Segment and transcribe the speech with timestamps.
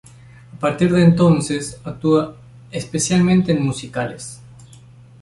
[0.51, 2.35] A partir de entonces actúa
[2.71, 4.41] especialmente en musicales.